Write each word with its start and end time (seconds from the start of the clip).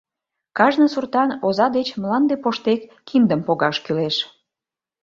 Кажне 0.57 0.87
суртан 0.93 1.29
оза 1.47 1.67
деч, 1.75 1.87
мланде 2.01 2.35
поштек, 2.43 2.81
киндым 3.07 3.41
погаш 3.47 3.77
кӱлеш. 3.85 4.15